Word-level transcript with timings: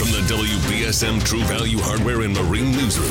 From 0.00 0.12
the 0.12 0.34
WBSM 0.34 1.22
True 1.26 1.44
Value 1.44 1.76
Hardware 1.78 2.22
and 2.22 2.32
Marine 2.34 2.72
Newsroom, 2.72 3.10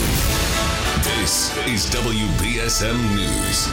this 1.04 1.56
is 1.68 1.85
WBSM 1.94 3.15
News. 3.15 3.69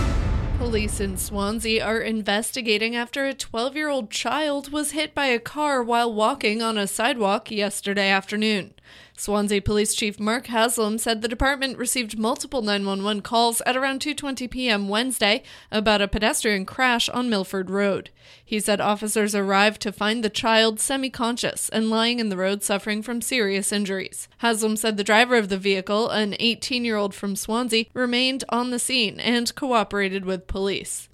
Police 0.58 1.00
in 1.00 1.16
Swansea 1.16 1.82
are 1.82 1.98
investigating 1.98 2.94
after 2.94 3.24
a 3.24 3.32
12 3.32 3.74
year 3.74 3.88
old 3.88 4.10
child 4.10 4.70
was 4.70 4.90
hit 4.90 5.14
by 5.14 5.28
a 5.28 5.38
car 5.38 5.82
while 5.82 6.12
walking 6.12 6.60
on 6.60 6.76
a 6.76 6.86
sidewalk 6.86 7.50
yesterday 7.50 8.10
afternoon. 8.10 8.74
Swansea 9.16 9.62
Police 9.62 9.94
Chief 9.94 10.20
Mark 10.20 10.46
Haslam 10.46 10.98
said 10.98 11.22
the 11.22 11.28
department 11.28 11.78
received 11.78 12.18
multiple 12.18 12.62
911 12.62 13.22
calls 13.22 13.62
at 13.64 13.76
around 13.76 14.00
2:20 14.00 14.50
p.m. 14.50 14.88
Wednesday 14.88 15.42
about 15.72 16.02
a 16.02 16.08
pedestrian 16.08 16.66
crash 16.66 17.08
on 17.08 17.30
Milford 17.30 17.70
Road. 17.70 18.10
He 18.44 18.60
said 18.60 18.80
officers 18.80 19.34
arrived 19.34 19.80
to 19.82 19.92
find 19.92 20.22
the 20.22 20.30
child 20.30 20.80
semi-conscious 20.80 21.68
and 21.70 21.90
lying 21.90 22.18
in 22.18 22.28
the 22.28 22.36
road 22.36 22.62
suffering 22.62 23.02
from 23.02 23.20
serious 23.20 23.72
injuries. 23.72 24.28
Haslam 24.38 24.76
said 24.76 24.96
the 24.96 25.04
driver 25.04 25.36
of 25.36 25.48
the 25.48 25.58
vehicle, 25.58 26.10
an 26.10 26.32
18-year-old 26.32 27.14
from 27.14 27.36
Swansea, 27.36 27.86
remained 27.94 28.44
on 28.48 28.70
the 28.70 28.78
scene 28.78 29.18
and 29.18 29.54
cooperated 29.54 30.24
with 30.24 30.46
police. 30.46 31.08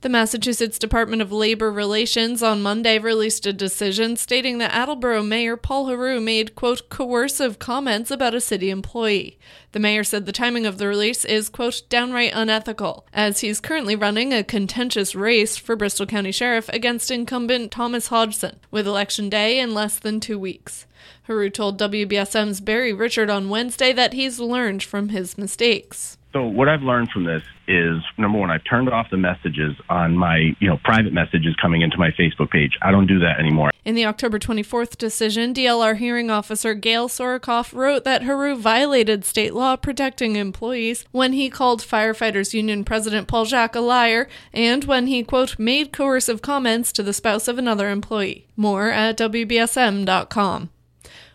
The 0.00 0.08
Massachusetts 0.08 0.78
Department 0.78 1.22
of 1.22 1.32
Labor 1.32 1.72
Relations 1.72 2.40
on 2.40 2.62
Monday 2.62 3.00
released 3.00 3.46
a 3.46 3.52
decision 3.52 4.14
stating 4.14 4.58
that 4.58 4.72
Attleboro 4.72 5.24
Mayor 5.24 5.56
Paul 5.56 5.86
Heroux 5.86 6.22
made, 6.22 6.54
quote, 6.54 6.88
coercive 6.88 7.58
comments 7.58 8.12
about 8.12 8.32
a 8.32 8.40
city 8.40 8.70
employee. 8.70 9.40
The 9.72 9.80
mayor 9.80 10.04
said 10.04 10.24
the 10.24 10.30
timing 10.30 10.66
of 10.66 10.78
the 10.78 10.86
release 10.86 11.24
is, 11.24 11.48
quote, 11.48 11.82
downright 11.88 12.30
unethical, 12.32 13.06
as 13.12 13.40
he's 13.40 13.58
currently 13.58 13.96
running 13.96 14.32
a 14.32 14.44
contentious 14.44 15.16
race 15.16 15.56
for 15.56 15.74
Bristol 15.74 16.06
County 16.06 16.30
Sheriff 16.30 16.68
against 16.68 17.10
incumbent 17.10 17.72
Thomas 17.72 18.06
Hodgson, 18.06 18.60
with 18.70 18.86
Election 18.86 19.28
Day 19.28 19.58
in 19.58 19.74
less 19.74 19.98
than 19.98 20.20
two 20.20 20.38
weeks. 20.38 20.86
Heroux 21.26 21.52
told 21.52 21.76
WBSM's 21.76 22.60
Barry 22.60 22.92
Richard 22.92 23.30
on 23.30 23.48
Wednesday 23.48 23.92
that 23.92 24.12
he's 24.12 24.38
learned 24.38 24.84
from 24.84 25.08
his 25.08 25.36
mistakes. 25.36 26.18
So 26.38 26.44
what 26.44 26.68
I've 26.68 26.82
learned 26.82 27.10
from 27.10 27.24
this 27.24 27.42
is 27.66 27.96
number 28.16 28.38
one, 28.38 28.48
I've 28.48 28.62
turned 28.62 28.88
off 28.88 29.10
the 29.10 29.16
messages 29.16 29.74
on 29.88 30.16
my, 30.16 30.54
you 30.60 30.68
know, 30.68 30.78
private 30.84 31.12
messages 31.12 31.56
coming 31.60 31.80
into 31.80 31.98
my 31.98 32.10
Facebook 32.12 32.48
page. 32.50 32.78
I 32.80 32.92
don't 32.92 33.08
do 33.08 33.18
that 33.18 33.40
anymore. 33.40 33.72
In 33.84 33.96
the 33.96 34.06
October 34.06 34.38
24th 34.38 34.96
decision, 34.96 35.52
DLR 35.52 35.96
hearing 35.96 36.30
officer 36.30 36.74
Gail 36.74 37.08
Sorokoff 37.08 37.74
wrote 37.74 38.04
that 38.04 38.22
Heroux 38.22 38.56
violated 38.56 39.24
state 39.24 39.52
law 39.52 39.74
protecting 39.74 40.36
employees 40.36 41.06
when 41.10 41.32
he 41.32 41.50
called 41.50 41.82
Firefighters 41.82 42.54
Union 42.54 42.84
President 42.84 43.26
Paul 43.26 43.44
Jacques 43.44 43.74
a 43.74 43.80
liar 43.80 44.28
and 44.52 44.84
when 44.84 45.08
he, 45.08 45.24
quote, 45.24 45.58
made 45.58 45.92
coercive 45.92 46.40
comments 46.40 46.92
to 46.92 47.02
the 47.02 47.12
spouse 47.12 47.48
of 47.48 47.58
another 47.58 47.90
employee. 47.90 48.46
More 48.56 48.90
at 48.90 49.18
WBSM.com. 49.18 50.70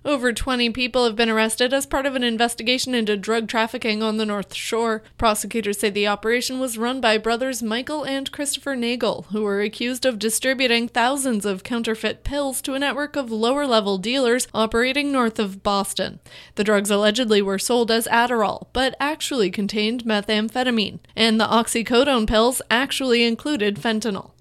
Over 0.05 0.33
20 0.33 0.69
people 0.71 1.05
have 1.05 1.15
been 1.15 1.29
arrested 1.29 1.73
as 1.73 1.85
part 1.85 2.05
of 2.05 2.13
an 2.13 2.23
investigation 2.23 2.93
into 2.93 3.15
drug 3.15 3.47
trafficking 3.47 4.03
on 4.03 4.17
the 4.17 4.25
North 4.25 4.53
Shore. 4.53 5.01
Prosecutors 5.17 5.79
say 5.79 5.89
the 5.89 6.07
operation 6.07 6.59
was 6.59 6.77
run 6.77 6.99
by 6.99 7.17
brothers 7.17 7.63
Michael 7.63 8.03
and 8.03 8.29
Christopher 8.29 8.75
Nagel, 8.75 9.27
who 9.31 9.43
were 9.43 9.61
accused 9.61 10.05
of 10.05 10.19
distributing 10.19 10.89
thousands 10.89 11.45
of 11.45 11.63
counterfeit 11.63 12.25
pills 12.25 12.61
to 12.63 12.73
a 12.73 12.79
network 12.79 13.15
of 13.15 13.31
lower 13.31 13.65
level 13.65 13.97
dealers 13.97 14.49
operating 14.53 15.09
north 15.09 15.39
of 15.39 15.63
Boston. 15.63 16.19
The 16.55 16.65
drugs 16.65 16.91
allegedly 16.91 17.41
were 17.41 17.57
sold 17.57 17.89
as 17.89 18.05
Adderall, 18.07 18.67
but 18.73 18.95
actually 18.99 19.51
contained 19.51 20.03
methamphetamine, 20.03 20.99
and 21.15 21.39
the 21.39 21.47
oxycodone 21.47 22.27
pills 22.27 22.61
actually 22.69 23.23
included 23.23 23.77
fentanyl. 23.77 24.31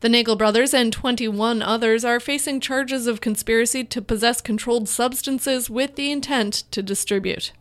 The 0.00 0.08
Nagel 0.08 0.36
brothers 0.36 0.74
and 0.74 0.92
21 0.92 1.62
others 1.62 2.04
are 2.04 2.20
facing 2.20 2.60
charges 2.60 3.06
of 3.06 3.20
conspiracy 3.20 3.84
to 3.84 4.02
possess 4.02 4.40
controlled 4.40 4.88
substances 4.88 5.70
with 5.70 5.96
the 5.96 6.10
intent 6.10 6.64
to 6.72 6.82
distribute. 6.82 7.52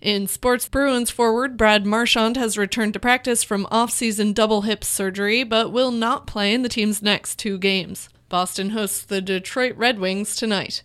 In 0.00 0.26
sports, 0.26 0.68
Bruins 0.68 1.10
forward 1.10 1.56
Brad 1.56 1.84
Marchand 1.84 2.36
has 2.36 2.56
returned 2.56 2.94
to 2.94 3.00
practice 3.00 3.42
from 3.42 3.66
off-season 3.70 4.32
double 4.32 4.62
hip 4.62 4.84
surgery, 4.84 5.44
but 5.44 5.72
will 5.72 5.90
not 5.90 6.26
play 6.26 6.54
in 6.54 6.62
the 6.62 6.68
team's 6.68 7.02
next 7.02 7.38
two 7.38 7.58
games. 7.58 8.08
Boston 8.28 8.70
hosts 8.70 9.02
the 9.02 9.20
Detroit 9.20 9.76
Red 9.76 9.98
Wings 9.98 10.34
tonight. 10.34 10.82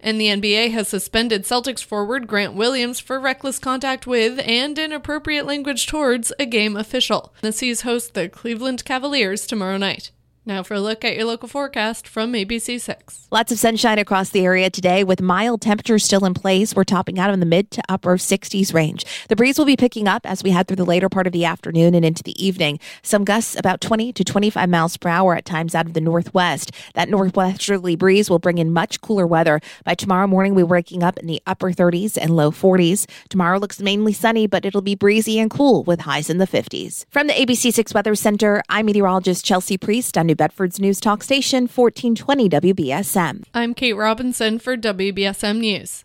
And 0.00 0.20
the 0.20 0.28
NBA 0.28 0.70
has 0.72 0.88
suspended 0.88 1.44
Celtics 1.44 1.82
forward 1.82 2.26
Grant 2.26 2.54
Williams 2.54 3.00
for 3.00 3.18
reckless 3.18 3.58
contact 3.58 4.06
with 4.06 4.40
and 4.40 4.78
inappropriate 4.78 5.46
language 5.46 5.86
towards 5.86 6.32
a 6.38 6.46
game 6.46 6.76
official. 6.76 7.34
The 7.40 7.52
C's 7.52 7.82
host 7.82 8.14
the 8.14 8.28
Cleveland 8.28 8.84
Cavaliers 8.84 9.46
tomorrow 9.46 9.76
night. 9.76 10.10
Now 10.46 10.62
for 10.62 10.74
a 10.74 10.80
look 10.80 11.06
at 11.06 11.16
your 11.16 11.24
local 11.24 11.48
forecast 11.48 12.06
from 12.06 12.34
ABC6. 12.34 13.28
Lots 13.30 13.50
of 13.50 13.58
sunshine 13.58 13.98
across 13.98 14.28
the 14.28 14.44
area 14.44 14.68
today 14.68 15.02
with 15.02 15.22
mild 15.22 15.62
temperatures 15.62 16.04
still 16.04 16.26
in 16.26 16.34
place. 16.34 16.76
We're 16.76 16.84
topping 16.84 17.18
out 17.18 17.32
in 17.32 17.40
the 17.40 17.46
mid 17.46 17.70
to 17.70 17.82
upper 17.88 18.18
60s 18.18 18.74
range. 18.74 19.06
The 19.30 19.36
breeze 19.36 19.56
will 19.58 19.64
be 19.64 19.74
picking 19.76 20.06
up 20.06 20.26
as 20.26 20.42
we 20.42 20.50
head 20.50 20.68
through 20.68 20.76
the 20.76 20.84
later 20.84 21.08
part 21.08 21.26
of 21.26 21.32
the 21.32 21.46
afternoon 21.46 21.94
and 21.94 22.04
into 22.04 22.22
the 22.22 22.44
evening. 22.44 22.78
Some 23.02 23.24
gusts 23.24 23.58
about 23.58 23.80
20 23.80 24.12
to 24.12 24.22
25 24.22 24.68
miles 24.68 24.98
per 24.98 25.08
hour 25.08 25.34
at 25.34 25.46
times 25.46 25.74
out 25.74 25.86
of 25.86 25.94
the 25.94 26.02
northwest. 26.02 26.72
That 26.92 27.08
northwesterly 27.08 27.96
breeze 27.96 28.28
will 28.28 28.38
bring 28.38 28.58
in 28.58 28.70
much 28.70 29.00
cooler 29.00 29.26
weather. 29.26 29.62
By 29.84 29.94
tomorrow 29.94 30.26
morning, 30.26 30.54
we're 30.54 30.66
waking 30.66 31.02
up 31.02 31.18
in 31.18 31.26
the 31.26 31.40
upper 31.46 31.72
30s 31.72 32.18
and 32.20 32.36
low 32.36 32.50
40s. 32.50 33.06
Tomorrow 33.30 33.60
looks 33.60 33.80
mainly 33.80 34.12
sunny, 34.12 34.46
but 34.46 34.66
it'll 34.66 34.82
be 34.82 34.94
breezy 34.94 35.38
and 35.38 35.50
cool 35.50 35.84
with 35.84 36.00
highs 36.00 36.28
in 36.28 36.36
the 36.36 36.46
50s. 36.46 37.06
From 37.08 37.28
the 37.28 37.32
ABC6 37.32 37.94
Weather 37.94 38.14
Center, 38.14 38.62
I'm 38.68 38.84
meteorologist 38.84 39.42
Chelsea 39.42 39.78
Priest 39.78 40.18
New 40.34 40.36
Bedford's 40.36 40.80
News 40.80 40.98
Talk 40.98 41.22
Station 41.22 41.68
1420 41.68 42.48
WBSM. 42.48 43.44
I'm 43.54 43.72
Kate 43.72 43.92
Robinson 43.92 44.58
for 44.58 44.76
WBSM 44.76 45.60
News. 45.60 46.02